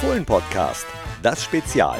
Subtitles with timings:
[0.00, 0.86] Fohlen-Podcast,
[1.24, 1.98] das Spezial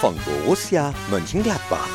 [0.00, 1.88] von Borussia Mönchengladbach.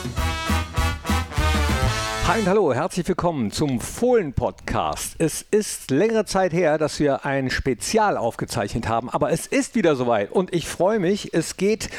[2.30, 5.16] Hi und hallo, herzlich willkommen zum Fohlen-Podcast.
[5.18, 9.98] Es ist längere Zeit her, dass wir ein Spezial aufgezeichnet haben, aber es ist wieder
[9.98, 11.34] soweit und ich freue mich.
[11.34, 11.90] Es geht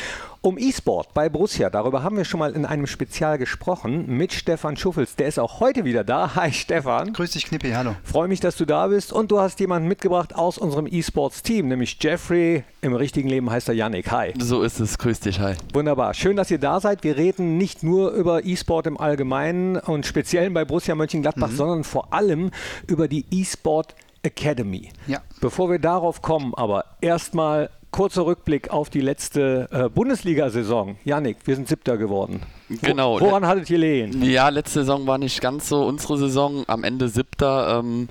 [0.42, 1.70] um E-Sport bei Borussia.
[1.70, 5.14] Darüber haben wir schon mal in einem Spezial gesprochen mit Stefan Schuffels.
[5.14, 6.34] Der ist auch heute wieder da.
[6.34, 7.12] Hi Stefan.
[7.12, 7.94] Grüß dich Knippi, hallo.
[8.02, 11.96] Freue mich, dass du da bist und du hast jemanden mitgebracht aus unserem E-Sports-Team, nämlich
[12.00, 12.64] Jeffrey.
[12.80, 14.10] Im richtigen Leben heißt er Yannick.
[14.10, 14.34] Hi.
[14.36, 14.98] So ist es.
[14.98, 15.38] Grüß dich.
[15.38, 15.54] Hi.
[15.72, 16.12] Wunderbar.
[16.12, 17.04] Schön, dass ihr da seid.
[17.04, 21.56] Wir reden nicht nur über E-Sport im Allgemeinen und speziell bei Borussia Mönchengladbach, mhm.
[21.56, 22.50] sondern vor allem
[22.88, 24.90] über die E-Sport Academy.
[25.06, 25.20] Ja.
[25.40, 30.96] Bevor wir darauf kommen, aber erstmal kurzer Rückblick auf die letzte äh, Bundesliga-Saison.
[31.04, 32.40] Janik, wir sind Siebter geworden.
[32.80, 33.20] Genau.
[33.20, 34.22] Woran hattet ihr lehen?
[34.22, 36.64] Ja, letzte Saison war nicht ganz so unsere Saison.
[36.66, 37.78] Am Ende Siebter.
[37.78, 38.08] Ähm,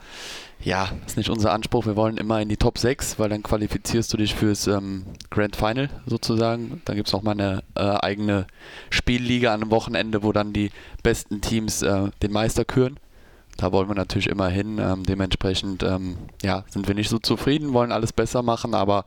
[0.64, 1.88] ja, ist nicht unser Anspruch.
[1.88, 5.56] Wir wollen immer in die Top 6, weil dann qualifizierst du dich fürs ähm, Grand
[5.56, 6.84] Final sozusagen.
[6.86, 8.46] Dann gibt es auch mal eine äh, eigene
[8.92, 10.70] Spielliga an einem Wochenende, wo dann die
[11.02, 12.98] besten Teams äh, den Meister küren
[13.62, 14.80] da wollen wir natürlich immer hin.
[14.80, 19.06] Ähm, dementsprechend ähm, ja, sind wir nicht so zufrieden, wollen alles besser machen, aber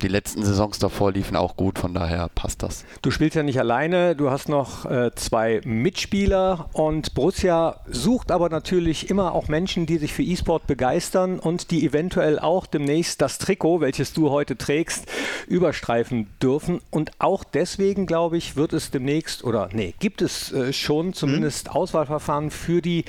[0.00, 2.84] die letzten Saisons davor liefen auch gut, von daher passt das.
[3.02, 8.48] Du spielst ja nicht alleine, du hast noch äh, zwei Mitspieler und Borussia sucht aber
[8.48, 13.36] natürlich immer auch Menschen, die sich für E-Sport begeistern und die eventuell auch demnächst das
[13.36, 15.06] Trikot, welches du heute trägst,
[15.46, 16.80] überstreifen dürfen.
[16.90, 21.68] Und auch deswegen, glaube ich, wird es demnächst oder nee, gibt es äh, schon zumindest
[21.68, 21.72] mhm.
[21.72, 23.04] Auswahlverfahren für die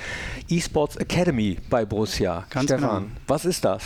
[0.50, 2.44] E-Sport Sports Academy bei Borussia.
[2.50, 3.16] Ganz Stefan, genau.
[3.28, 3.84] was ist das?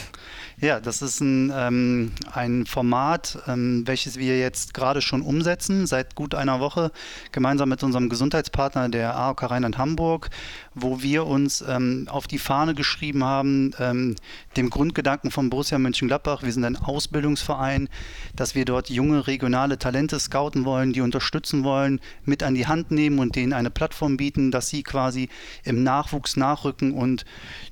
[0.62, 6.16] Ja, das ist ein, ähm, ein Format, ähm, welches wir jetzt gerade schon umsetzen, seit
[6.16, 6.94] gut einer Woche,
[7.34, 10.30] gemeinsam mit unserem Gesundheitspartner, der AOK Rheinland-Hamburg,
[10.76, 14.16] wo wir uns ähm, auf die Fahne geschrieben haben, ähm,
[14.58, 17.90] dem Grundgedanken von Borussia Mönchengladbach, wir sind ein Ausbildungsverein,
[18.36, 22.92] dass wir dort junge regionale Talente scouten wollen, die unterstützen wollen, mit an die Hand
[22.92, 25.30] nehmen und denen eine Plattform bieten, dass sie quasi
[25.63, 27.25] im Nachwuchs nachrücken und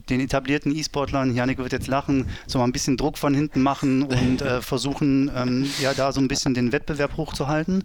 [0.10, 4.04] den etablierten E-Sportlern, Janik wird jetzt lachen, so mal ein bisschen Druck von hinten machen
[4.04, 7.84] und äh, versuchen, ähm, ja, da so ein bisschen den Wettbewerb hochzuhalten.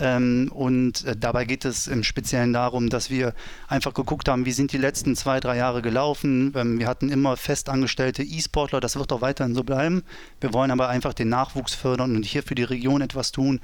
[0.00, 3.34] Ähm, und äh, dabei geht es im Speziellen darum, dass wir
[3.68, 6.52] einfach geguckt haben, wie sind die letzten zwei, drei Jahre gelaufen.
[6.56, 10.02] Ähm, wir hatten immer festangestellte E-Sportler, das wird auch weiterhin so bleiben.
[10.40, 13.60] Wir wollen aber einfach den Nachwuchs fördern und hier für die Region etwas tun.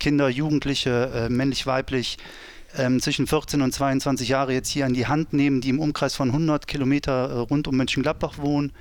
[0.00, 2.18] Kinder, Jugendliche, äh, männlich, weiblich,
[2.76, 6.14] ähm, zwischen 14 und 22 Jahre jetzt hier an die Hand nehmen, die im Umkreis
[6.14, 8.72] von 100 Kilometer äh, rund um Mönchengladbach wohnen.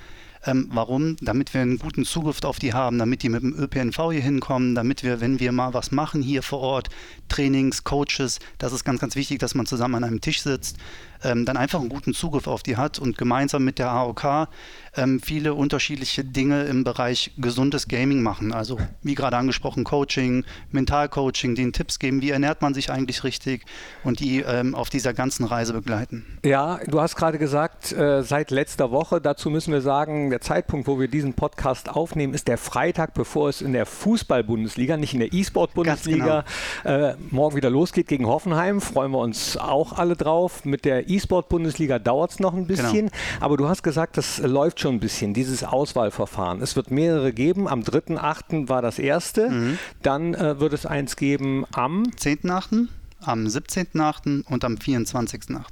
[0.48, 1.18] Ähm, warum?
[1.22, 4.74] Damit wir einen guten Zugriff auf die haben, damit die mit dem ÖPNV hier hinkommen,
[4.74, 6.90] damit wir, wenn wir mal was machen hier vor Ort,
[7.28, 10.78] Trainings, Coaches, das ist ganz, ganz wichtig, dass man zusammen an einem Tisch sitzt,
[11.24, 14.48] ähm, dann einfach einen guten Zugriff auf die hat und gemeinsam mit der AOK
[14.96, 18.54] ähm, viele unterschiedliche Dinge im Bereich gesundes Gaming machen.
[18.54, 23.66] Also wie gerade angesprochen, Coaching, Mentalcoaching, den Tipps geben, wie ernährt man sich eigentlich richtig
[24.04, 26.26] und die ähm, auf dieser ganzen Reise begleiten.
[26.44, 30.88] Ja, du hast gerade gesagt, äh, seit letzter Woche, dazu müssen wir sagen, der Zeitpunkt,
[30.88, 35.20] wo wir diesen Podcast aufnehmen, ist der Freitag, bevor es in der Fußball-Bundesliga, nicht in
[35.20, 36.44] der E-Sport-Bundesliga,
[36.84, 37.10] genau.
[37.10, 38.82] äh, morgen wieder losgeht gegen Hoffenheim.
[38.82, 40.66] Freuen wir uns auch alle drauf.
[40.66, 42.82] Mit der E-Sport-Bundesliga dauert es noch ein genau.
[42.82, 43.12] bisschen, genau.
[43.40, 46.62] aber du hast gesagt, das läuft schon schon ein bisschen, dieses Auswahlverfahren.
[46.62, 47.68] Es wird mehrere geben.
[47.68, 48.70] Am 3.8.
[48.70, 49.50] war das erste.
[49.50, 49.78] Mhm.
[50.02, 52.88] Dann äh, wird es eins geben am 10.8.,
[53.20, 54.46] am 17.8.
[54.46, 55.64] und am 24.8.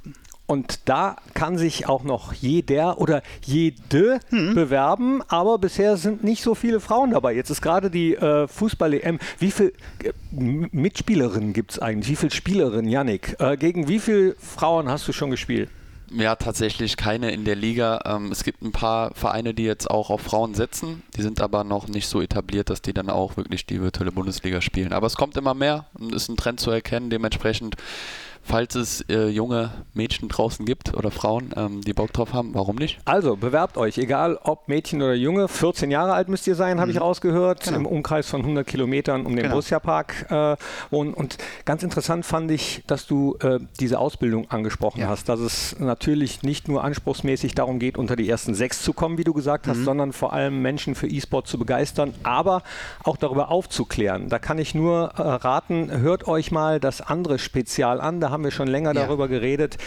[0.46, 4.54] Und da kann sich auch noch jeder oder jede hm.
[4.54, 7.34] bewerben, aber bisher sind nicht so viele Frauen dabei.
[7.34, 9.18] Jetzt ist gerade die äh, Fußball-EM.
[9.38, 9.72] Wie viele
[10.04, 12.10] äh, Mitspielerinnen gibt es eigentlich?
[12.10, 13.36] Wie viele Spielerinnen, Yannick?
[13.40, 15.68] Äh, gegen wie viele Frauen hast du schon gespielt?
[16.10, 18.00] Ja, tatsächlich keine in der Liga.
[18.04, 21.02] Ähm, es gibt ein paar Vereine, die jetzt auch auf Frauen setzen.
[21.16, 24.60] Die sind aber noch nicht so etabliert, dass die dann auch wirklich die virtuelle Bundesliga
[24.60, 24.92] spielen.
[24.92, 27.10] Aber es kommt immer mehr und ist ein Trend zu erkennen.
[27.10, 27.76] Dementsprechend
[28.46, 32.76] falls es äh, junge Mädchen draußen gibt oder Frauen, ähm, die Bock drauf haben, warum
[32.76, 32.98] nicht?
[33.04, 35.48] Also bewerbt euch, egal ob Mädchen oder Junge.
[35.48, 36.96] 14 Jahre alt müsst ihr sein, habe mhm.
[36.96, 37.78] ich rausgehört, genau.
[37.78, 39.54] im Umkreis von 100 Kilometern um den genau.
[39.54, 40.56] Borussia Park äh,
[40.90, 41.12] wohnen.
[41.12, 45.08] Und ganz interessant fand ich, dass du äh, diese Ausbildung angesprochen ja.
[45.08, 49.18] hast, dass es natürlich nicht nur anspruchsmäßig darum geht, unter die ersten sechs zu kommen,
[49.18, 49.84] wie du gesagt hast, mhm.
[49.84, 52.62] sondern vor allem Menschen für E-Sport zu begeistern, aber
[53.02, 54.28] auch darüber aufzuklären.
[54.28, 58.20] Da kann ich nur äh, raten, hört euch mal das andere Spezial an.
[58.20, 59.06] Da haben wir schon länger ja.
[59.06, 59.78] darüber geredet,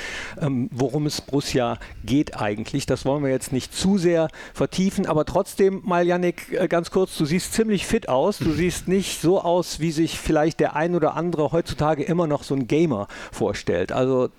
[0.41, 2.87] ähm, worum es Borussia geht eigentlich.
[2.87, 7.15] Das wollen wir jetzt nicht zu sehr vertiefen, aber trotzdem mal, Yannick, äh, ganz kurz,
[7.15, 8.39] du siehst ziemlich fit aus.
[8.39, 12.41] Du siehst nicht so aus, wie sich vielleicht der ein oder andere heutzutage immer noch
[12.41, 13.91] so ein Gamer vorstellt.
[13.91, 14.29] Also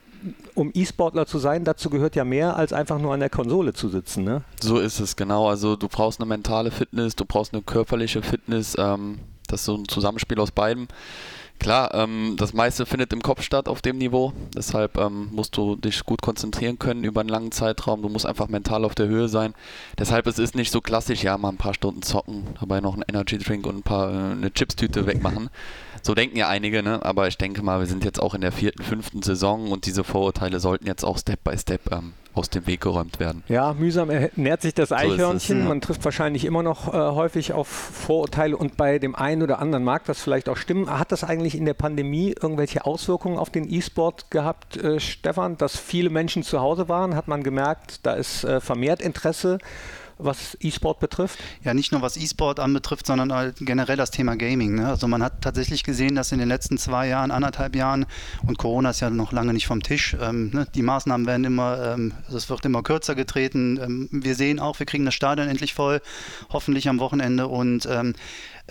[0.54, 3.88] um E-Sportler zu sein, dazu gehört ja mehr als einfach nur an der Konsole zu
[3.88, 4.24] sitzen.
[4.24, 4.42] Ne?
[4.60, 5.48] So ist es, genau.
[5.48, 8.76] Also du brauchst eine mentale Fitness, du brauchst eine körperliche Fitness.
[8.76, 10.88] Ähm, das ist so ein Zusammenspiel aus beidem.
[11.60, 14.32] Klar, ähm, das meiste findet im Kopf statt auf dem Niveau.
[14.56, 18.00] Deshalb ähm, musst du dich gut konzentrieren können über einen langen Zeitraum.
[18.00, 19.52] Du musst einfach mental auf der Höhe sein.
[19.98, 23.04] Deshalb es ist nicht so klassisch, ja, mal ein paar Stunden zocken, dabei noch einen
[23.06, 25.50] Energy Drink und ein paar äh, eine Chipstüte wegmachen.
[26.02, 27.04] So denken ja einige, ne?
[27.04, 30.04] aber ich denke mal, wir sind jetzt auch in der vierten, fünften Saison und diese
[30.04, 33.42] Vorurteile sollten jetzt auch Step by Step ähm, aus dem Weg geräumt werden.
[33.48, 35.38] Ja, mühsam ernährt sich das Eichhörnchen.
[35.38, 35.68] So es, ja.
[35.68, 39.84] Man trifft wahrscheinlich immer noch äh, häufig auf Vorurteile und bei dem einen oder anderen
[39.84, 40.90] mag das vielleicht auch stimmen.
[40.90, 45.76] Hat das eigentlich in der Pandemie irgendwelche Auswirkungen auf den E-Sport gehabt, äh, Stefan, dass
[45.76, 47.16] viele Menschen zu Hause waren?
[47.16, 49.58] Hat man gemerkt, da ist äh, vermehrt Interesse
[50.24, 51.38] was E-Sport betrifft?
[51.64, 54.76] Ja, nicht nur was E-Sport anbetrifft, sondern halt generell das Thema Gaming.
[54.76, 54.88] Ne?
[54.88, 58.06] Also man hat tatsächlich gesehen, dass in den letzten zwei Jahren, anderthalb Jahren,
[58.46, 60.66] und Corona ist ja noch lange nicht vom Tisch, ähm, ne?
[60.74, 63.78] die Maßnahmen werden immer, ähm, also es wird immer kürzer getreten.
[63.82, 66.00] Ähm, wir sehen auch, wir kriegen das Stadion endlich voll,
[66.50, 68.14] hoffentlich am Wochenende und ähm,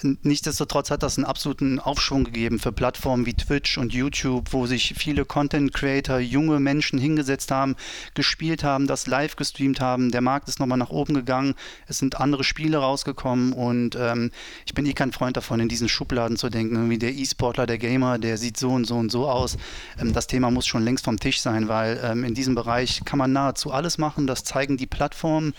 [0.02, 4.94] Nichtsdestotrotz hat das einen absoluten Aufschwung gegeben für Plattformen wie Twitch und YouTube, wo sich
[4.98, 7.76] viele Content Creator, junge Menschen hingesetzt haben,
[8.14, 10.12] gespielt haben, das live gestreamt haben.
[10.12, 11.56] Der Markt ist nochmal nach oben gegangen.
[11.88, 14.32] Es sind andere Spiele rausgekommen und ähm,
[14.66, 16.76] ich bin eh kein Freund davon, in diesen Schubladen zu denken.
[16.76, 19.58] Irgendwie der E-Sportler, der Gamer, der sieht so und so und so aus.
[20.00, 23.20] Ähm, das Thema muss schon längst vom Tisch sein, weil ähm, in diesem Bereich kann
[23.20, 24.28] man nahezu alles machen.
[24.28, 25.54] Das zeigen die Plattformen,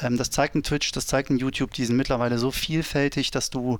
[0.00, 1.72] ähm, das zeigt ein Twitch, das zeigt ein YouTube.
[1.72, 3.79] Die sind mittlerweile so vielfältig, dass du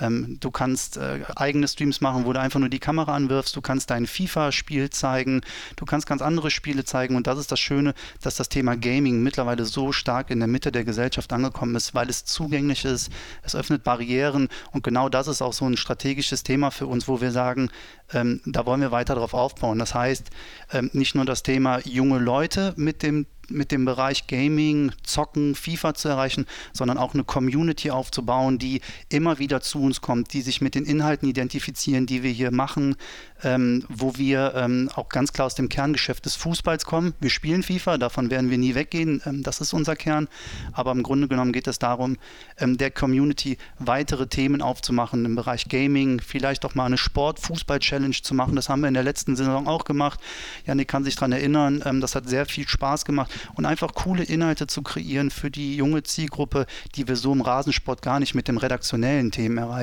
[0.00, 3.54] ähm, du kannst äh, eigene Streams machen, wo du einfach nur die Kamera anwirfst.
[3.54, 5.42] Du kannst dein FIFA-Spiel zeigen.
[5.76, 7.16] Du kannst ganz andere Spiele zeigen.
[7.16, 10.72] Und das ist das Schöne, dass das Thema Gaming mittlerweile so stark in der Mitte
[10.72, 13.10] der Gesellschaft angekommen ist, weil es zugänglich ist.
[13.42, 14.48] Es öffnet Barrieren.
[14.72, 17.70] Und genau das ist auch so ein strategisches Thema für uns, wo wir sagen,
[18.12, 19.78] ähm, da wollen wir weiter darauf aufbauen.
[19.78, 20.30] Das heißt,
[20.72, 25.94] ähm, nicht nur das Thema junge Leute mit dem mit dem Bereich Gaming, Zocken, FIFA
[25.94, 30.60] zu erreichen, sondern auch eine Community aufzubauen, die immer wieder zu uns kommt, die sich
[30.60, 32.96] mit den Inhalten identifizieren, die wir hier machen,
[33.42, 37.14] ähm, wo wir ähm, auch ganz klar aus dem Kerngeschäft des Fußballs kommen.
[37.20, 40.28] Wir spielen FIFA, davon werden wir nie weggehen, ähm, das ist unser Kern.
[40.72, 42.16] Aber im Grunde genommen geht es darum,
[42.58, 48.34] ähm, der Community weitere Themen aufzumachen im Bereich Gaming, vielleicht auch mal eine Sport-Fußball-Challenge zu
[48.34, 48.56] machen.
[48.56, 50.20] Das haben wir in der letzten Saison auch gemacht.
[50.66, 54.24] Janik kann sich daran erinnern, ähm, das hat sehr viel Spaß gemacht und einfach coole
[54.24, 58.48] Inhalte zu kreieren für die junge Zielgruppe, die wir so im Rasensport gar nicht mit
[58.48, 59.73] dem redaktionellen Themen erreichen.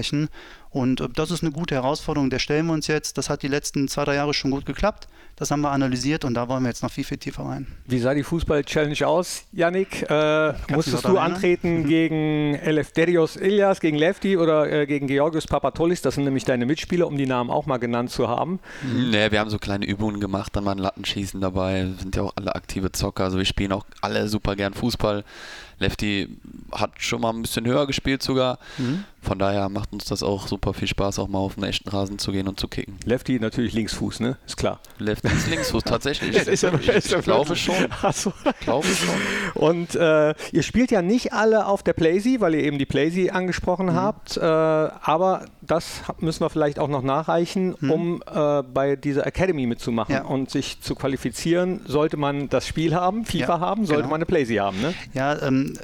[0.72, 3.18] Und äh, das ist eine gute Herausforderung, der stellen wir uns jetzt.
[3.18, 5.08] Das hat die letzten zwei, drei Jahre schon gut geklappt.
[5.36, 7.66] Das haben wir analysiert und da wollen wir jetzt noch viel, viel tiefer rein.
[7.86, 10.04] Wie sah die Fußball-Challenge aus, Yannick?
[10.10, 16.02] Äh, musstest du antreten gegen Eleftherios Ilias, gegen Lefty oder äh, gegen Georgios Papatolis?
[16.02, 18.60] Das sind nämlich deine Mitspieler, um die Namen auch mal genannt zu haben.
[18.84, 19.10] Mhm.
[19.10, 22.54] Nee, wir haben so kleine Übungen gemacht, dann waren Lattenschießen dabei, sind ja auch alle
[22.54, 23.24] aktive Zocker.
[23.24, 25.24] Also wir spielen auch alle super gern Fußball.
[25.80, 26.30] Lefty
[26.72, 28.60] hat schon mal ein bisschen höher gespielt sogar.
[28.78, 29.04] Mhm.
[29.22, 32.18] Von daher macht uns das auch super viel Spaß, auch mal auf einen echten Rasen
[32.18, 32.96] zu gehen und zu kicken.
[33.06, 34.38] Lefty natürlich Linksfuß, ne?
[34.48, 34.80] Ist klar.
[34.98, 36.36] Lefty ist Linksfuß, tatsächlich.
[36.48, 37.76] ist er, ist ich glaube schon.
[38.14, 38.34] So.
[38.62, 39.62] glaube schon.
[39.62, 43.30] Und äh, ihr spielt ja nicht alle auf der Playsee, weil ihr eben die Playsee
[43.30, 43.94] angesprochen mhm.
[43.94, 44.38] habt.
[44.38, 47.92] Äh, aber das müssen wir vielleicht auch noch nachreichen, mhm.
[47.92, 50.24] um äh, bei dieser Academy mitzumachen ja.
[50.24, 51.82] und sich zu qualifizieren.
[51.86, 54.12] Sollte man das Spiel haben, FIFA ja, haben, sollte genau.
[54.12, 54.94] man eine Playsee haben, ne?
[55.14, 55.78] Ja, ähm,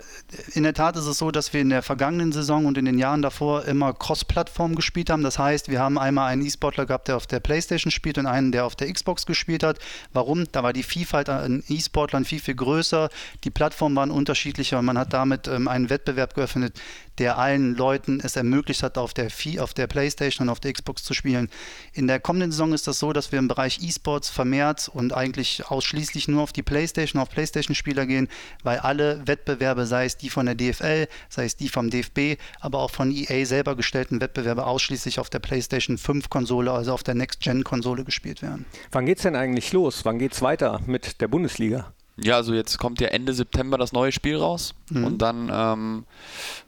[0.54, 2.98] in der Tat ist es so, dass wir in der vergangenen Saison und in den
[2.98, 5.24] Jahren davor immer Cross-Plattform gespielt haben.
[5.24, 8.52] Das heißt, wir haben einmal einen E-Sportler gehabt, der auf der Playstation spielt und einen,
[8.52, 9.80] der auf der Xbox gespielt hat.
[10.14, 10.46] Warum?
[10.52, 13.10] Da war die Vielfalt an E-Sportlern viel, viel größer.
[13.44, 16.80] Die Plattformen waren unterschiedlicher und man hat damit ähm, einen Wettbewerb geöffnet,
[17.20, 21.04] der allen Leuten es ermöglicht hat, auf der, auf der Playstation und auf der Xbox
[21.04, 21.50] zu spielen.
[21.94, 25.66] In der kommenden Saison ist das so, dass wir im Bereich E-Sports vermehrt und eigentlich
[25.68, 28.28] ausschließlich nur auf die Playstation, auf Playstation-Spieler gehen,
[28.64, 32.80] weil alle Wettbewerbe, sei es die von der DFL, sei es die vom DFB, aber
[32.80, 37.16] auch von EA selber gestellten Wettbewerbe ausschließlich auf der PlayStation 5 Konsole, also auf der
[37.16, 38.66] Next-Gen-Konsole gespielt werden.
[38.92, 40.06] Wann geht es denn eigentlich los?
[40.06, 41.94] Wann geht es weiter mit der Bundesliga?
[42.20, 45.04] Ja, also jetzt kommt ja Ende September das neue Spiel raus mhm.
[45.04, 46.06] und dann ähm,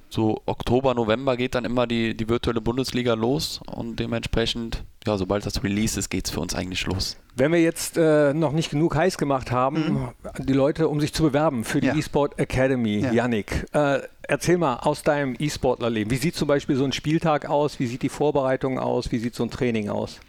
[0.10, 5.46] so Oktober, November geht dann immer die, die virtuelle Bundesliga los und dementsprechend, ja, sobald
[5.46, 7.18] das Release ist, geht es für uns eigentlich los.
[7.36, 10.46] Wenn wir jetzt äh, noch nicht genug heiß gemacht haben, mhm.
[10.46, 11.96] die Leute, um sich zu bewerben für die ja.
[11.96, 13.12] eSport Academy, ja.
[13.12, 16.12] Yannick, äh, erzähl mal aus deinem E-Sportlerleben.
[16.12, 17.80] Wie sieht zum Beispiel so ein Spieltag aus?
[17.80, 19.12] Wie sieht die Vorbereitung aus?
[19.12, 20.20] Wie sieht so ein Training aus?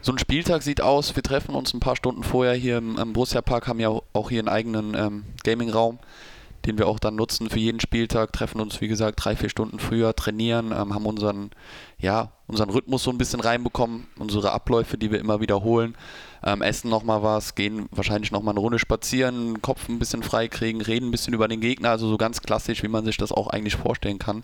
[0.00, 3.12] So ein Spieltag sieht aus, wir treffen uns ein paar Stunden vorher hier im, im
[3.12, 5.98] Borussia Park, haben ja auch hier einen eigenen ähm, Gaming-Raum
[6.66, 9.78] den wir auch dann nutzen für jeden Spieltag, treffen uns, wie gesagt, drei, vier Stunden
[9.78, 11.50] früher, trainieren, ähm, haben unseren,
[11.98, 15.96] ja, unseren Rhythmus so ein bisschen reinbekommen, unsere Abläufe, die wir immer wiederholen,
[16.42, 20.80] ähm, essen nochmal was, gehen wahrscheinlich nochmal eine Runde spazieren, Kopf ein bisschen frei kriegen,
[20.80, 23.48] reden ein bisschen über den Gegner, also so ganz klassisch, wie man sich das auch
[23.48, 24.42] eigentlich vorstellen kann.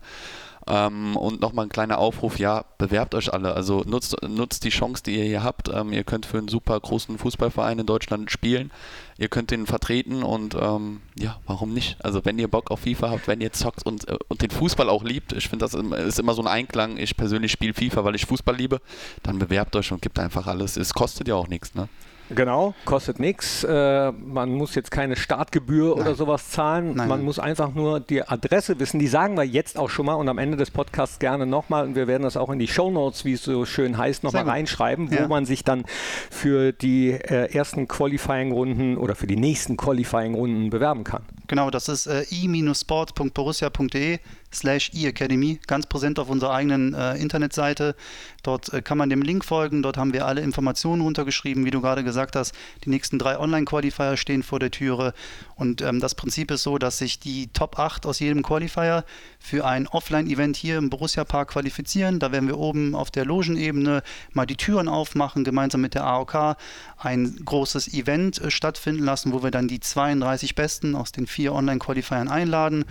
[0.67, 3.55] Ähm, und nochmal ein kleiner Aufruf, ja, bewerbt euch alle.
[3.55, 5.69] Also nutzt, nutzt die Chance, die ihr hier habt.
[5.69, 8.71] Ähm, ihr könnt für einen super großen Fußballverein in Deutschland spielen.
[9.19, 11.97] Ihr könnt den vertreten und ähm, ja, warum nicht?
[12.05, 14.89] Also wenn ihr Bock auf FIFA habt, wenn ihr zockt und, äh, und den Fußball
[14.89, 16.97] auch liebt, ich finde, das ist immer so ein Einklang.
[16.97, 18.81] Ich persönlich spiele FIFA, weil ich Fußball liebe,
[19.23, 20.77] dann bewerbt euch und gebt einfach alles.
[20.77, 21.89] Es kostet ja auch nichts, ne?
[22.35, 23.65] Genau, kostet nichts.
[23.65, 26.01] Äh, man muss jetzt keine Startgebühr Nein.
[26.01, 26.95] oder sowas zahlen.
[26.95, 27.09] Nein.
[27.09, 28.99] Man muss einfach nur die Adresse wissen.
[28.99, 31.87] Die sagen wir jetzt auch schon mal und am Ende des Podcasts gerne nochmal.
[31.87, 34.49] Und wir werden das auch in die Show Notes, wie es so schön heißt, nochmal
[34.49, 35.25] reinschreiben, ja.
[35.25, 35.85] wo man sich dann
[36.31, 41.23] für die äh, ersten Qualifying-Runden oder für die nächsten Qualifying-Runden bewerben kann.
[41.47, 44.19] Genau, das ist äh, i-sport.borussia.de
[44.53, 47.95] slash e-academy, ganz präsent auf unserer eigenen äh, Internetseite.
[48.43, 51.81] Dort äh, kann man dem Link folgen, dort haben wir alle Informationen runtergeschrieben, wie du
[51.81, 52.55] gerade gesagt hast.
[52.85, 55.15] Die nächsten drei Online-Qualifier stehen vor der Türe
[55.57, 59.05] und ähm, das Prinzip ist so, dass sich die Top 8 aus jedem Qualifier
[59.39, 62.19] für ein Offline-Event hier im Borussia Park qualifizieren.
[62.19, 66.57] Da werden wir oben auf der Logenebene mal die Türen aufmachen, gemeinsam mit der AOK
[66.99, 71.53] ein großes Event äh, stattfinden lassen, wo wir dann die 32 Besten aus den vier
[71.53, 72.85] Online-Qualifiern einladen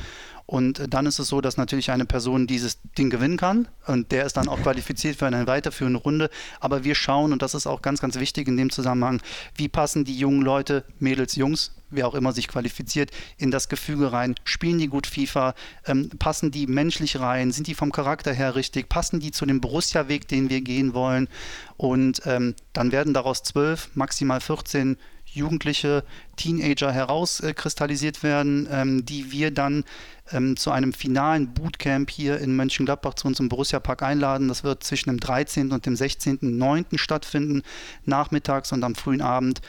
[0.51, 4.25] und dann ist es so, dass natürlich eine Person dieses Ding gewinnen kann und der
[4.25, 6.29] ist dann auch qualifiziert für eine weiterführende Runde.
[6.59, 9.21] Aber wir schauen, und das ist auch ganz, ganz wichtig in dem Zusammenhang,
[9.55, 14.11] wie passen die jungen Leute, Mädels, Jungs, wer auch immer sich qualifiziert, in das Gefüge
[14.11, 14.35] rein.
[14.43, 15.55] Spielen die gut FIFA?
[15.85, 17.53] Ähm, passen die menschlich rein?
[17.53, 18.89] Sind die vom Charakter her richtig?
[18.89, 21.29] Passen die zu dem Borussia-Weg, den wir gehen wollen?
[21.77, 24.97] Und ähm, dann werden daraus zwölf, maximal 14
[25.33, 26.03] Jugendliche,
[26.35, 29.83] Teenager herauskristallisiert werden, ähm, die wir dann
[30.31, 34.47] ähm, zu einem finalen Bootcamp hier in Mönchengladbach zu uns im Borussia Park einladen.
[34.47, 35.71] Das wird zwischen dem 13.
[35.71, 36.97] und dem 16.09.
[36.97, 37.63] stattfinden,
[38.05, 39.61] nachmittags und am frühen Abend.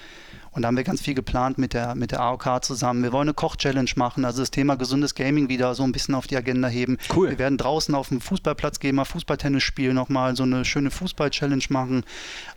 [0.53, 3.03] Und da haben wir ganz viel geplant mit der, mit der AOK zusammen.
[3.03, 6.27] Wir wollen eine Koch-Challenge machen, also das Thema gesundes Gaming wieder so ein bisschen auf
[6.27, 6.99] die Agenda heben.
[7.15, 7.31] Cool.
[7.31, 11.65] Wir werden draußen auf dem Fußballplatz gehen, mal Fußballtennis spielen, nochmal so eine schöne Fußball-Challenge
[11.71, 12.05] machen.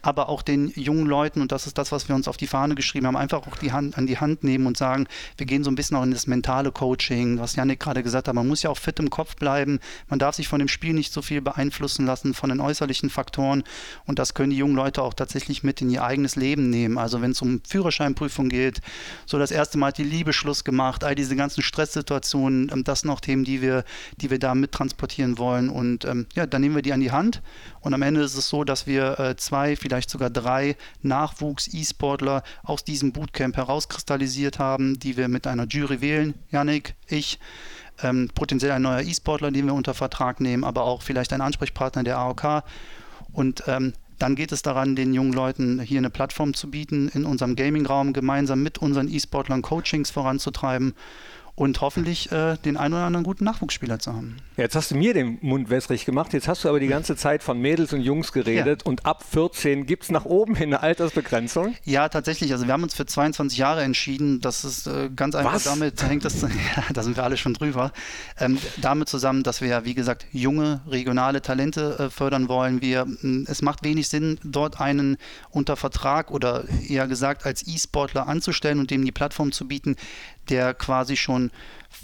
[0.02, 2.76] Aber auch den jungen Leuten, und das ist das, was wir uns auf die Fahne
[2.76, 5.72] geschrieben haben, einfach auch die Hand an die Hand nehmen und sagen, wir gehen so
[5.72, 8.36] ein bisschen auch in das mentale Coaching, was Janik gerade gesagt hat.
[8.36, 9.80] Man muss ja auch fit im Kopf bleiben.
[10.10, 13.64] Man darf sich von dem Spiel nicht so viel beeinflussen lassen, von den äußerlichen Faktoren.
[14.06, 16.98] Und das können die jungen Leute auch tatsächlich mit in ihr eigenes Leben nehmen.
[16.98, 18.82] Also wenn es um Führerschein Führerscheinprüfung geht.
[19.26, 23.02] So das erste Mal hat die Liebe Schluss gemacht, all diese ganzen Stresssituationen, ähm, das
[23.02, 23.84] sind auch Themen, die wir,
[24.18, 25.70] die wir da mittransportieren wollen.
[25.70, 27.42] Und ähm, ja, dann nehmen wir die an die Hand.
[27.82, 32.84] Und am Ende ist es so, dass wir äh, zwei, vielleicht sogar drei Nachwuchs-E-Sportler aus
[32.84, 36.34] diesem Bootcamp herauskristallisiert haben, die wir mit einer Jury wählen.
[36.52, 37.40] Yannick, ich.
[38.04, 42.04] Ähm, potenziell ein neuer E-Sportler, den wir unter Vertrag nehmen, aber auch vielleicht ein Ansprechpartner
[42.04, 42.64] der AOK.
[43.32, 47.26] Und ähm, dann geht es daran, den jungen Leuten hier eine Plattform zu bieten, in
[47.26, 50.94] unserem Gaming-Raum gemeinsam mit unseren E-Sportlern Coachings voranzutreiben
[51.56, 54.38] und hoffentlich äh, den einen oder anderen guten Nachwuchsspieler zu haben.
[54.58, 57.44] Jetzt hast du mir den Mund wässrig gemacht, jetzt hast du aber die ganze Zeit
[57.44, 58.90] von Mädels und Jungs geredet ja.
[58.90, 61.76] und ab 14 gibt es nach oben hin eine Altersbegrenzung?
[61.84, 62.52] Ja, tatsächlich.
[62.52, 64.42] Also wir haben uns für 22 Jahre entschieden.
[64.42, 65.64] Das ist äh, ganz einfach Was?
[65.64, 66.50] damit, hängt das, ja,
[66.94, 67.92] da sind wir alle schon drüber,
[68.40, 72.82] ähm, damit zusammen, dass wir ja, wie gesagt, junge, regionale Talente äh, fördern wollen.
[72.82, 73.08] Wir,
[73.48, 75.18] es macht wenig Sinn, dort einen
[75.50, 79.96] unter Vertrag oder eher gesagt als E-Sportler anzustellen und dem die Plattform zu bieten,
[80.50, 81.52] der quasi schon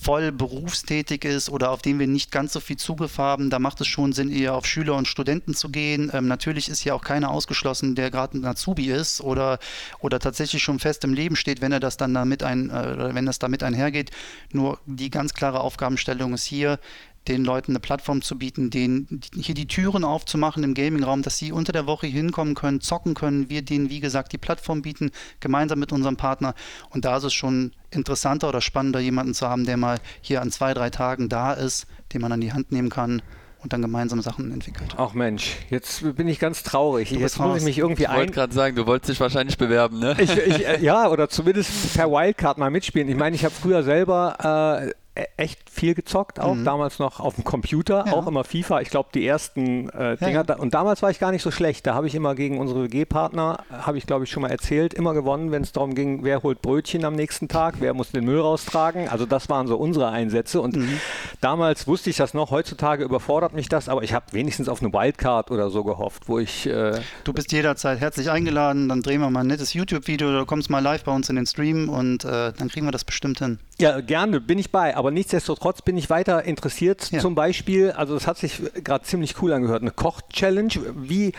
[0.02, 3.82] voll berufstätig ist oder auf den wir nicht ganz so viel Zugriff haben, da macht
[3.82, 6.10] es schon Sinn, eher auf Schüler und Studenten zu gehen.
[6.14, 9.60] Ähm, natürlich ist ja auch keiner ausgeschlossen, der gerade ein Azubi ist oder,
[10.00, 13.26] oder tatsächlich schon fest im Leben steht, wenn er das dann damit ein, äh, wenn
[13.26, 14.12] das damit einhergeht.
[14.52, 16.80] Nur die ganz klare Aufgabenstellung ist hier,
[17.28, 21.52] den Leuten eine Plattform zu bieten, denen hier die Türen aufzumachen im Gaming-Raum, dass sie
[21.52, 25.80] unter der Woche hinkommen können, zocken können, wir denen, wie gesagt, die Plattform bieten, gemeinsam
[25.80, 26.56] mit unserem Partner.
[26.90, 30.52] Und da ist es schon interessanter oder spannender, jemanden zu haben, der mal hier an
[30.52, 33.22] zwei, drei Tagen da ist, den man an die Hand nehmen kann
[33.64, 34.96] und dann gemeinsam Sachen entwickelt.
[34.98, 37.12] Ach Mensch, jetzt bin ich ganz traurig.
[37.12, 38.14] Jetzt muss ich mich irgendwie ein.
[38.14, 40.16] Ich wollte gerade sagen, du wolltest dich wahrscheinlich bewerben, ne?
[40.20, 43.08] Ich, ich, äh, ja, oder zumindest per Wildcard mal mitspielen.
[43.08, 44.92] Ich meine, ich habe früher selber äh,
[45.36, 46.64] echt viel gezockt, auch mhm.
[46.64, 48.14] damals noch auf dem Computer, ja.
[48.14, 48.80] auch immer FIFA.
[48.80, 50.46] Ich glaube, die ersten äh, Dinger.
[50.48, 50.56] Ja.
[50.56, 51.86] Und damals war ich gar nicht so schlecht.
[51.86, 55.14] Da habe ich immer gegen unsere WG-Partner, habe ich glaube ich schon mal erzählt, immer
[55.14, 58.40] gewonnen, wenn es darum ging, wer holt Brötchen am nächsten Tag, wer muss den Müll
[58.40, 59.10] raustragen.
[59.10, 60.62] Also das waren so unsere Einsätze.
[60.62, 60.98] Und mhm.
[61.42, 62.52] damals wusste ich das noch.
[62.52, 66.40] Heutzutage überfordert mich das, aber ich habe wenigstens auf eine Wildcard oder so gehofft, wo
[66.40, 66.68] ich.
[66.68, 68.88] Äh du bist jederzeit herzlich eingeladen.
[68.88, 71.36] Dann drehen wir mal ein nettes YouTube-Video oder du kommst mal live bei uns in
[71.36, 73.60] den Stream und äh, dann kriegen wir das bestimmt hin.
[73.80, 74.96] Ja, gerne, bin ich bei.
[75.02, 77.10] Aber nichtsdestotrotz bin ich weiter interessiert.
[77.10, 77.18] Ja.
[77.18, 80.74] Zum Beispiel, also das hat sich gerade ziemlich cool angehört, eine Koch-Challenge.
[80.96, 81.32] Wie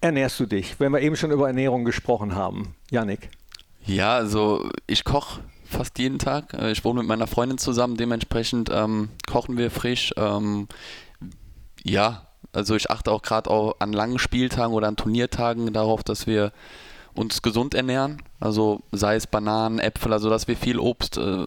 [0.00, 2.74] ernährst du dich, wenn wir eben schon über Ernährung gesprochen haben?
[2.90, 3.30] Yannick?
[3.86, 6.52] Ja, also ich koche fast jeden Tag.
[6.54, 10.12] Äh, ich wohne mit meiner Freundin zusammen, dementsprechend ähm, kochen wir frisch.
[10.16, 10.66] Ähm,
[11.84, 16.26] ja, also ich achte auch gerade auch an langen Spieltagen oder an Turniertagen darauf, dass
[16.26, 16.50] wir
[17.14, 18.22] uns gesund ernähren.
[18.40, 21.46] Also sei es Bananen, Äpfel, also dass wir viel Obst äh,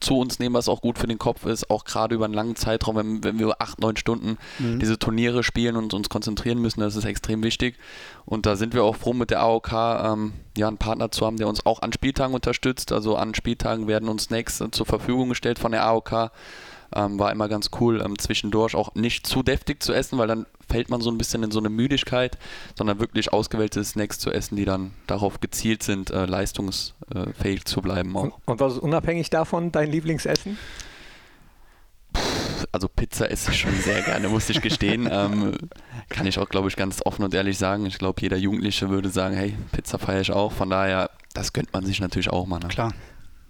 [0.00, 2.56] zu uns nehmen, was auch gut für den Kopf ist, auch gerade über einen langen
[2.56, 4.78] Zeitraum, wenn, wenn wir acht, neun Stunden mhm.
[4.78, 7.76] diese Turniere spielen und uns konzentrieren müssen, das ist extrem wichtig.
[8.24, 11.36] Und da sind wir auch froh, mit der AOK ähm, ja, einen Partner zu haben,
[11.36, 12.92] der uns auch an Spieltagen unterstützt.
[12.92, 16.30] Also an Spieltagen werden uns Snacks äh, zur Verfügung gestellt von der AOK.
[16.94, 20.46] Ähm, war immer ganz cool, ähm, zwischendurch auch nicht zu deftig zu essen, weil dann
[20.68, 22.38] fällt man so ein bisschen in so eine Müdigkeit,
[22.76, 28.16] sondern wirklich ausgewählte Snacks zu essen, die dann darauf gezielt sind, äh, leistungsfähig zu bleiben.
[28.16, 28.38] Auch.
[28.44, 30.58] Und was ist unabhängig davon dein Lieblingsessen?
[32.72, 35.08] also Pizza esse ich schon sehr gerne, muss ich gestehen.
[35.10, 35.56] ähm,
[36.08, 37.86] kann ich auch, glaube ich, ganz offen und ehrlich sagen.
[37.86, 40.52] Ich glaube, jeder Jugendliche würde sagen, hey, Pizza feiere ich auch.
[40.52, 42.58] Von daher, das gönnt man sich natürlich auch mal.
[42.58, 42.68] Ne?
[42.68, 42.92] Klar.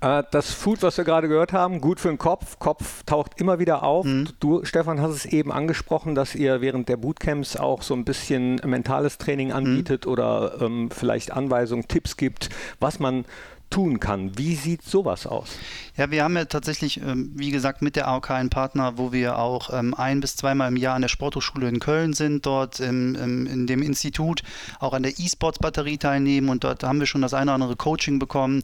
[0.01, 2.59] Äh, das Food, was wir gerade gehört haben, gut für den Kopf.
[2.59, 4.07] Kopf taucht immer wieder auf.
[4.07, 4.29] Mhm.
[4.41, 8.57] Du, Stefan, hast es eben angesprochen, dass ihr während der Bootcamps auch so ein bisschen
[8.65, 9.55] mentales Training mhm.
[9.55, 10.13] anbietet mhm.
[10.13, 12.49] oder ähm, vielleicht Anweisungen, Tipps gibt,
[12.81, 13.25] was man
[13.69, 14.37] tun kann.
[14.37, 15.57] Wie sieht sowas aus?
[15.97, 19.39] Ja, wir haben ja tatsächlich, ähm, wie gesagt, mit der AOK einen Partner, wo wir
[19.39, 23.67] auch ähm, ein- bis zweimal im Jahr an der Sporthochschule in Köln sind, dort in
[23.69, 24.43] dem Institut
[24.81, 28.19] auch an der E-Sports-Batterie teilnehmen und dort haben wir schon das eine oder andere Coaching
[28.19, 28.63] bekommen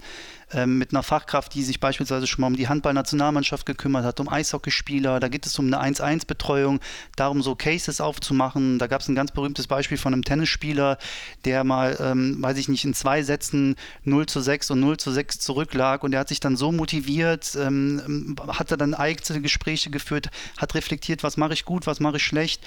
[0.53, 4.29] ähm, mit einer Fachkraft, die sich beispielsweise schon mal um die Handballnationalmannschaft gekümmert hat, um
[4.29, 5.19] Eishockeyspieler.
[5.21, 6.81] Da geht es um eine 1-1-Betreuung,
[7.17, 8.79] darum so Cases aufzumachen.
[8.79, 10.99] Da gab es ein ganz berühmtes Beispiel von einem Tennisspieler,
[11.45, 15.11] der mal, ähm, weiß ich nicht, in zwei Sätzen 0 zu 6 und 0 zu
[15.11, 19.91] 6 zurücklag und der hat sich dann so motiviert, ähm, hat er dann eigene Gespräche
[19.91, 22.63] geführt, hat reflektiert, was mache ich gut, was mache ich schlecht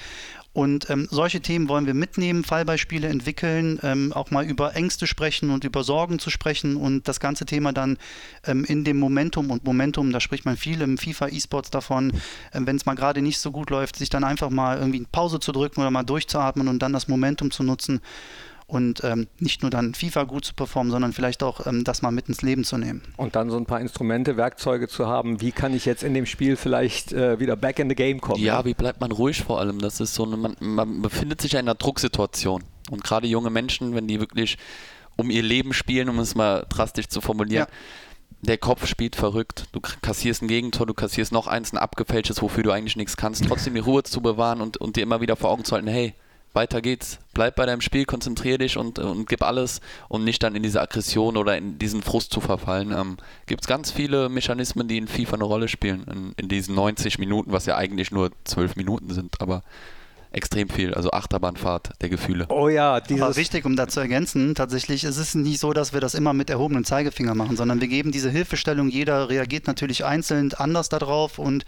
[0.52, 5.50] und ähm, solche Themen wollen wir mitnehmen, Fallbeispiele entwickeln, ähm, auch mal über Ängste sprechen
[5.50, 7.98] und über Sorgen zu sprechen und das ganze Thema dann
[8.44, 12.12] ähm, in dem Momentum und Momentum, da spricht man viel im FIFA E-Sports davon,
[12.52, 15.38] ähm, wenn es mal gerade nicht so gut läuft, sich dann einfach mal irgendwie Pause
[15.38, 18.00] zu drücken oder mal durchzuatmen und dann das Momentum zu nutzen
[18.70, 22.12] und ähm, nicht nur dann FIFA gut zu performen, sondern vielleicht auch ähm, das mal
[22.12, 23.02] mit ins Leben zu nehmen.
[23.16, 26.26] Und dann so ein paar Instrumente, Werkzeuge zu haben, wie kann ich jetzt in dem
[26.26, 28.42] Spiel vielleicht äh, wieder back in the game kommen?
[28.42, 29.80] Ja, wie bleibt man ruhig vor allem?
[29.80, 32.62] Das ist so eine, man, man befindet sich ja in einer Drucksituation.
[32.90, 34.56] Und gerade junge Menschen, wenn die wirklich
[35.16, 37.74] um ihr Leben spielen, um es mal drastisch zu formulieren, ja
[38.42, 39.64] der Kopf spielt verrückt.
[39.72, 43.44] Du kassierst ein Gegentor, du kassierst noch eins, ein abgefälschtes, wofür du eigentlich nichts kannst.
[43.44, 46.14] Trotzdem die Ruhe zu bewahren und, und dir immer wieder vor Augen zu halten, hey,
[46.52, 47.18] weiter geht's.
[47.32, 50.80] Bleib bei deinem Spiel, konzentrier dich und, und gib alles und nicht dann in diese
[50.80, 52.92] Aggression oder in diesen Frust zu verfallen.
[52.92, 56.74] Ähm, Gibt es ganz viele Mechanismen, die in FIFA eine Rolle spielen, in, in diesen
[56.74, 59.62] 90 Minuten, was ja eigentlich nur 12 Minuten sind, aber
[60.32, 62.46] extrem viel, also Achterbahnfahrt der Gefühle.
[62.50, 65.92] Oh ja, dieses Aber wichtig, um da zu ergänzen, tatsächlich, es ist nicht so, dass
[65.92, 70.04] wir das immer mit erhobenem Zeigefinger machen, sondern wir geben diese Hilfestellung, jeder reagiert natürlich
[70.04, 71.64] einzeln anders darauf und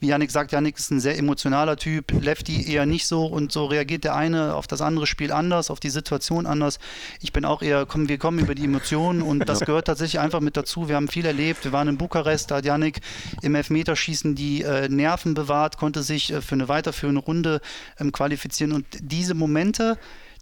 [0.00, 3.66] wie Janik sagt, Janik ist ein sehr emotionaler Typ, Lefty eher nicht so und so
[3.66, 6.78] reagiert der eine auf das andere Spiel anders, auf die Situation anders.
[7.20, 10.40] Ich bin auch eher, komm, wir kommen über die Emotionen und das gehört tatsächlich einfach
[10.40, 10.88] mit dazu.
[10.88, 13.00] Wir haben viel erlebt, wir waren in Bukarest, da hat Janik
[13.40, 17.60] im Elfmeterschießen die äh, Nerven bewahrt, konnte sich äh, für eine weiterführende Runde
[18.02, 18.72] ähm, qualifizieren.
[18.72, 19.98] Und diese Momente,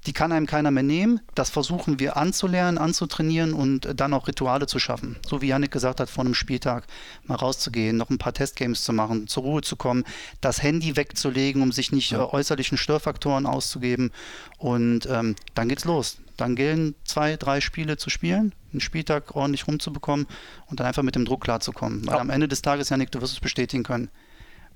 [0.06, 1.20] die kann einem keiner mehr nehmen.
[1.34, 5.16] Das versuchen wir anzulernen, anzutrainieren und dann auch Rituale zu schaffen.
[5.26, 6.86] So wie Janik gesagt hat, vor einem Spieltag
[7.24, 10.04] mal rauszugehen, noch ein paar Testgames zu machen, zur Ruhe zu kommen,
[10.40, 14.10] das Handy wegzulegen, um sich nicht äh, äußerlichen Störfaktoren auszugeben.
[14.58, 16.18] Und ähm, dann geht's los.
[16.36, 20.26] Dann gehen zwei, drei Spiele zu spielen, einen Spieltag ordentlich rumzubekommen
[20.66, 22.06] und dann einfach mit dem Druck klarzukommen.
[22.06, 22.20] Weil ja.
[22.20, 24.10] am Ende des Tages, Janik, du wirst es bestätigen können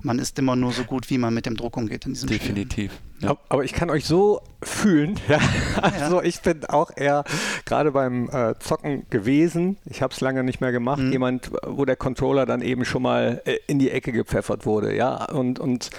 [0.01, 2.91] man ist immer nur so gut, wie man mit dem Druck umgeht in diesem Definitiv.
[2.93, 3.14] Spiel.
[3.19, 3.37] Ja.
[3.49, 5.19] Aber ich kann euch so fühlen.
[5.27, 5.39] Ja.
[5.81, 7.23] Also ich bin auch eher
[7.65, 9.77] gerade beim äh, Zocken gewesen.
[9.85, 11.01] Ich habe es lange nicht mehr gemacht.
[11.01, 11.11] Mhm.
[11.11, 14.95] Jemand, wo der Controller dann eben schon mal äh, in die Ecke gepfeffert wurde.
[14.95, 15.89] Ja, und, und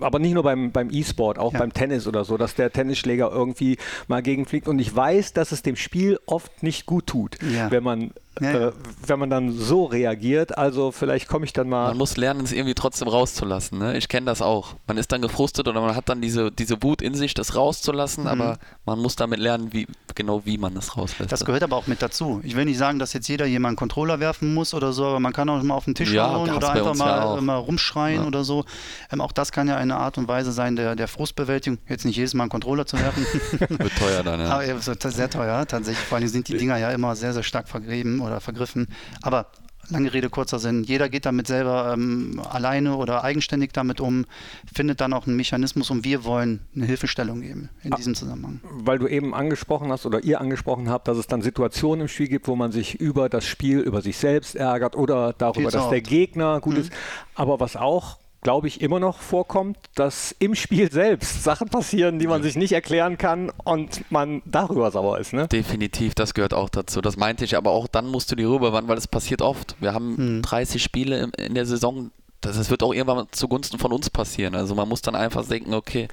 [0.00, 1.58] aber nicht nur beim, beim E-Sport, auch ja.
[1.58, 3.76] beim Tennis oder so, dass der Tennisschläger irgendwie
[4.08, 4.66] mal gegenfliegt.
[4.66, 7.70] Und ich weiß, dass es dem Spiel oft nicht gut tut, ja.
[7.70, 8.72] wenn man ja, äh,
[9.06, 10.56] wenn man dann so reagiert.
[10.56, 11.88] Also vielleicht komme ich dann mal.
[11.88, 13.78] Man muss lernen, es irgendwie trotzdem rauszulassen.
[13.78, 13.96] Ne?
[13.96, 14.74] Ich kenne das auch.
[14.86, 18.24] Man ist dann gefrustet oder man hat dann diese, diese Wut in sich, das rauszulassen,
[18.24, 18.30] mhm.
[18.30, 21.32] aber man muss damit lernen, wie, genau wie man das rauslässt.
[21.32, 22.40] Das gehört aber auch mit dazu.
[22.44, 25.32] Ich will nicht sagen, dass jetzt jeder jemanden Controller werfen muss oder so, aber man
[25.32, 28.26] kann auch mal auf den Tisch ja, hauen oder einfach mal, ja mal rumschreien ja.
[28.26, 28.64] oder so.
[29.10, 31.78] Ähm, auch das kann ja eine Art und Weise sein der, der Frustbewältigung.
[31.88, 33.24] Jetzt nicht jedes Mal einen Controller zu werfen.
[33.58, 34.50] Wird teuer dann, ja.
[34.50, 36.04] Aber sehr teuer, tatsächlich.
[36.06, 38.88] Vor allem sind die Dinger ja immer sehr, sehr stark vergeben oder vergriffen.
[39.22, 39.46] Aber
[39.90, 40.84] lange Rede, kurzer Sinn.
[40.84, 44.26] Jeder geht damit selber ähm, alleine oder eigenständig damit um,
[44.72, 48.60] findet dann auch einen Mechanismus und wir wollen eine Hilfestellung geben in ah, diesem Zusammenhang.
[48.64, 52.28] Weil du eben angesprochen hast oder ihr angesprochen habt, dass es dann Situationen im Spiel
[52.28, 56.00] gibt, wo man sich über das Spiel, über sich selbst ärgert oder darüber, dass der
[56.00, 56.80] Gegner gut mhm.
[56.80, 56.92] ist.
[57.34, 62.26] Aber was auch glaube ich, immer noch vorkommt, dass im Spiel selbst Sachen passieren, die
[62.26, 65.32] man sich nicht erklären kann und man darüber sauer ist.
[65.32, 65.48] Ne?
[65.48, 67.00] Definitiv, das gehört auch dazu.
[67.00, 69.76] Das meinte ich, aber auch dann musst du die rüberwandern, weil es passiert oft.
[69.80, 70.42] Wir haben hm.
[70.42, 72.10] 30 Spiele in der Saison.
[72.40, 74.54] Das, das wird auch irgendwann zugunsten von uns passieren.
[74.54, 76.08] Also man muss dann einfach denken, okay,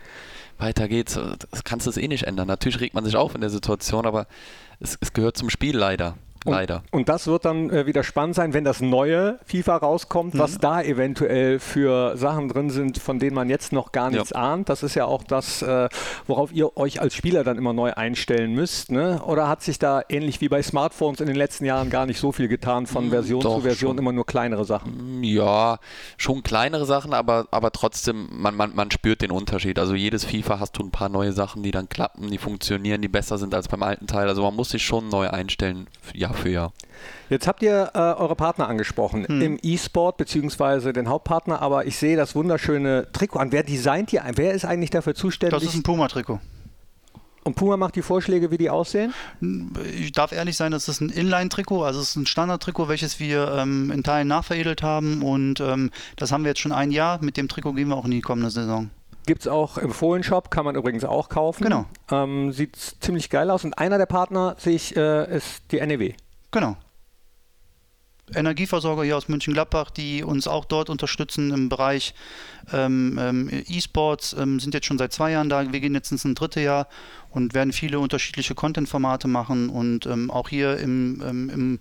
[0.58, 1.18] weiter geht's.
[1.52, 2.48] Das kannst du es eh nicht ändern.
[2.48, 4.28] Natürlich regt man sich auf in der Situation, aber
[4.80, 6.18] es, es gehört zum Spiel leider.
[6.52, 6.84] Leider.
[6.92, 10.40] Und, und das wird dann äh, wieder spannend sein, wenn das neue FIFA rauskommt, mhm.
[10.40, 14.38] was da eventuell für Sachen drin sind, von denen man jetzt noch gar nichts ja.
[14.38, 14.70] ahnt.
[14.70, 15.90] Das ist ja auch das, äh,
[16.28, 18.92] worauf ihr euch als Spieler dann immer neu einstellen müsst.
[18.92, 19.22] Ne?
[19.24, 22.32] Oder hat sich da ähnlich wie bei Smartphones in den letzten Jahren gar nicht so
[22.32, 23.98] viel getan, von mm, Version Doch, zu Version schon.
[23.98, 25.20] immer nur kleinere Sachen?
[25.20, 25.80] Mm, ja,
[26.18, 29.80] schon kleinere Sachen, aber, aber trotzdem, man, man, man spürt den Unterschied.
[29.80, 33.08] Also jedes FIFA hast du ein paar neue Sachen, die dann klappen, die funktionieren, die
[33.08, 34.28] besser sind als beim alten Teil.
[34.28, 36.74] Also man muss sich schon neu einstellen, Jahr für Jahr.
[37.30, 39.42] Jetzt habt ihr äh, eure Partner angesprochen hm.
[39.42, 43.52] im E-Sport beziehungsweise den Hauptpartner, aber ich sehe das wunderschöne Trikot an.
[43.52, 44.20] Wer designt die?
[44.36, 45.60] Wer ist eigentlich dafür zuständig?
[45.60, 46.40] Das ist ein Puma-Trikot.
[47.48, 49.14] Und Puma macht die Vorschläge, wie die aussehen?
[49.98, 53.54] Ich darf ehrlich sein, das ist ein Inline-Trikot, also es ist ein Standard-Trikot, welches wir
[53.54, 57.24] ähm, in Teilen nachveredelt haben und ähm, das haben wir jetzt schon ein Jahr.
[57.24, 58.90] Mit dem Trikot gehen wir auch in die kommende Saison.
[59.28, 61.64] Gibt es auch im Fohlen-Shop, kann man übrigens auch kaufen.
[61.64, 61.86] Genau.
[62.12, 63.64] Ähm, sieht ziemlich geil aus.
[63.64, 66.14] Und einer der Partner sehe ich, äh, ist die NEW.
[66.52, 66.78] Genau.
[68.36, 72.14] Energieversorger hier aus München-Gladbach, die uns auch dort unterstützen im Bereich
[72.74, 75.72] ähm, ähm, E-Sports, ähm, sind jetzt schon seit zwei Jahren da.
[75.72, 76.88] Wir gehen jetzt ins dritte Jahr
[77.30, 81.80] und werden viele unterschiedliche Content-Formate machen und ähm, auch hier im, ähm, im,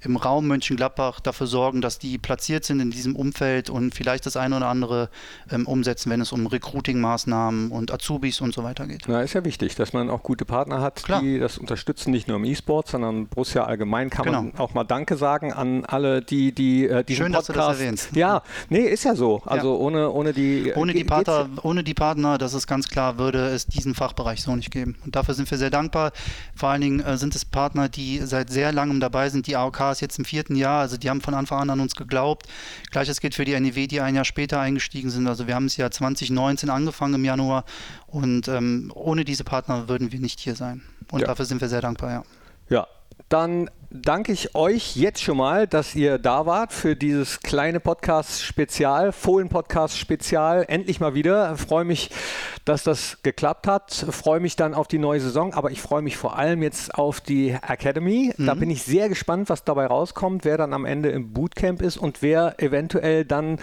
[0.00, 4.36] im Raum Mönchengladbach dafür sorgen, dass die platziert sind in diesem Umfeld und vielleicht das
[4.36, 5.08] eine oder andere
[5.50, 9.04] ähm, umsetzen, wenn es um Recruiting-Maßnahmen und Azubis und so weiter geht.
[9.06, 11.20] Na, ist ja wichtig, dass man auch gute Partner hat, Klar.
[11.20, 14.42] die das unterstützen, nicht nur im E-Sport, sondern Borussia allgemein kann genau.
[14.42, 17.48] man auch mal Danke sagen an alle, die, die äh, diesen Schön, Podcast...
[17.48, 18.16] dass du das erwähnst.
[18.16, 19.42] Ja, nee, ist ja so.
[19.44, 19.80] Also ja.
[19.80, 20.72] ohne, ohne die...
[20.74, 24.54] Ohne die, Partner, ohne die Partner, das ist ganz klar, würde es diesen Fachbereich so
[24.54, 24.96] nicht geben.
[25.04, 26.12] Und dafür sind wir sehr dankbar.
[26.54, 29.46] Vor allen Dingen äh, sind es Partner, die seit sehr langem dabei sind.
[29.46, 31.94] Die AOK ist jetzt im vierten Jahr, also die haben von Anfang an an uns
[31.94, 32.46] geglaubt.
[32.90, 35.26] Gleiches gilt für die NEW, die ein Jahr später eingestiegen sind.
[35.26, 37.64] Also wir haben es ja 2019 angefangen im Januar
[38.06, 40.82] und ähm, ohne diese Partner würden wir nicht hier sein.
[41.10, 41.26] Und ja.
[41.26, 42.22] dafür sind wir sehr dankbar, ja.
[42.68, 42.86] Ja,
[43.28, 43.70] dann
[44.02, 50.64] danke ich euch jetzt schon mal, dass ihr da wart für dieses kleine Podcast-Spezial, Fohlen-Podcast-Spezial.
[50.68, 51.54] Endlich mal wieder.
[51.54, 52.10] Ich freue mich,
[52.64, 54.04] dass das geklappt hat.
[54.08, 56.94] Ich freue mich dann auf die neue Saison, aber ich freue mich vor allem jetzt
[56.94, 58.32] auf die Academy.
[58.36, 58.46] Mhm.
[58.46, 61.96] Da bin ich sehr gespannt, was dabei rauskommt, wer dann am Ende im Bootcamp ist
[61.96, 63.58] und wer eventuell dann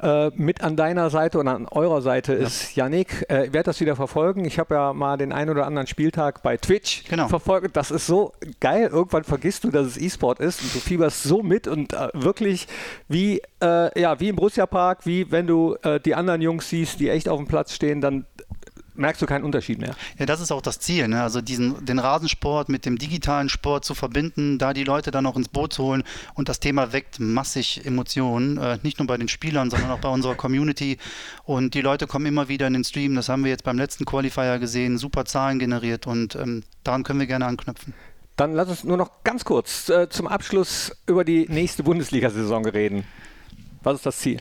[0.00, 2.40] äh, mit an deiner Seite oder an eurer Seite ja.
[2.40, 2.76] ist.
[2.76, 4.44] Yannick, äh, ich werde das wieder verfolgen.
[4.44, 7.28] Ich habe ja mal den einen oder anderen Spieltag bei Twitch genau.
[7.28, 7.76] verfolgt.
[7.76, 8.90] Das ist so geil.
[8.92, 12.66] Irgendwann vergisst du, dass es E-Sport ist und du fieberst so mit und äh, wirklich
[13.08, 17.00] wie, äh, ja, wie im Borussia Park, wie wenn du äh, die anderen Jungs siehst,
[17.00, 18.26] die echt auf dem Platz stehen, dann
[18.94, 19.94] merkst du keinen Unterschied mehr.
[20.18, 21.22] Ja, das ist auch das Ziel, ne?
[21.22, 25.36] also diesen, den Rasensport mit dem digitalen Sport zu verbinden, da die Leute dann auch
[25.36, 26.02] ins Boot zu holen
[26.34, 30.08] und das Thema weckt massig Emotionen, äh, nicht nur bei den Spielern, sondern auch bei
[30.08, 30.98] unserer Community
[31.44, 34.04] und die Leute kommen immer wieder in den Stream, das haben wir jetzt beim letzten
[34.04, 37.94] Qualifier gesehen, super Zahlen generiert und ähm, daran können wir gerne anknüpfen.
[38.42, 43.04] Dann lass uns nur noch ganz kurz äh, zum Abschluss über die nächste Bundesliga-Saison reden.
[43.84, 44.40] Was ist das Ziel?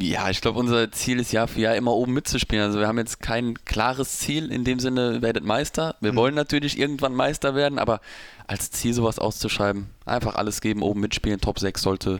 [0.00, 2.64] Ja, ich glaube, unser Ziel ist Jahr für Jahr immer oben mitzuspielen.
[2.64, 5.94] Also wir haben jetzt kein klares Ziel in dem Sinne, werdet Meister.
[6.00, 6.16] Wir mhm.
[6.16, 8.00] wollen natürlich irgendwann Meister werden, aber
[8.48, 12.18] als Ziel sowas auszuschreiben, einfach alles geben, oben mitspielen, Top 6 sollte,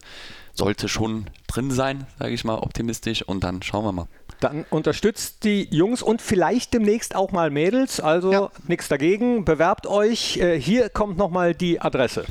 [0.53, 4.07] sollte schon drin sein, sage ich mal, optimistisch und dann schauen wir mal.
[4.41, 8.01] Dann unterstützt die Jungs und vielleicht demnächst auch mal Mädels.
[8.01, 8.51] Also ja.
[8.67, 9.45] nichts dagegen.
[9.45, 10.39] Bewerbt euch.
[10.39, 12.25] Äh, hier kommt nochmal die Adresse.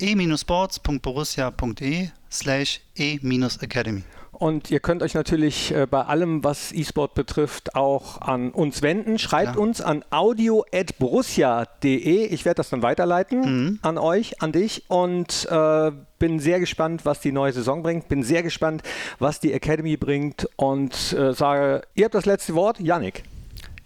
[0.00, 4.04] e-sports.borussia.de slash e-academy.
[4.32, 9.18] Und ihr könnt euch natürlich äh, bei allem, was E-Sport betrifft, auch an uns wenden.
[9.18, 9.60] Schreibt ja.
[9.60, 12.26] uns an audio.borussia.de.
[12.26, 13.78] Ich werde das dann weiterleiten mhm.
[13.82, 14.84] an euch, an dich.
[14.88, 18.08] Und äh, bin sehr gespannt, was die neue Saison bringt.
[18.08, 18.82] Bin sehr gespannt,
[19.18, 20.48] was die Academy bringt.
[20.56, 22.78] Und äh, sage, ihr habt das letzte Wort.
[22.80, 23.24] Yannick.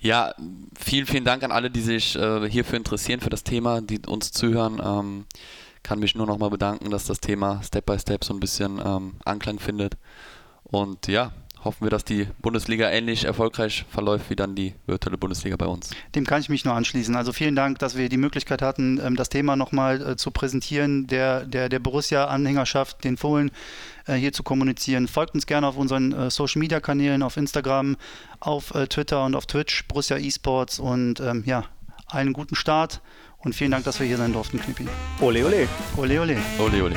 [0.00, 0.34] Ja,
[0.76, 4.32] vielen, vielen Dank an alle, die sich äh, hierfür interessieren, für das Thema, die uns
[4.32, 4.82] zuhören.
[4.84, 5.24] Ähm,
[5.84, 9.14] kann mich nur nochmal bedanken, dass das Thema Step by Step so ein bisschen ähm,
[9.24, 9.96] Anklang findet.
[10.72, 11.32] Und ja,
[11.64, 15.90] hoffen wir, dass die Bundesliga ähnlich erfolgreich verläuft wie dann die virtuelle Bundesliga bei uns.
[16.14, 17.14] Dem kann ich mich nur anschließen.
[17.14, 21.06] Also vielen Dank, dass wir die Möglichkeit hatten, ähm, das Thema nochmal äh, zu präsentieren,
[21.06, 23.50] der, der, der Borussia-Anhängerschaft, den Fohlen
[24.06, 25.08] äh, hier zu kommunizieren.
[25.08, 27.96] Folgt uns gerne auf unseren äh, Social-Media-Kanälen, auf Instagram,
[28.40, 31.64] auf Twitter und auf Twitch, Borussia eSports und ähm, ja,
[32.08, 33.00] einen guten Start
[33.38, 34.88] und vielen Dank, dass wir hier sein durften, Knippi.
[35.20, 35.68] Ole, ole.
[35.96, 36.36] Ole, ole.
[36.58, 36.96] Ole, ole.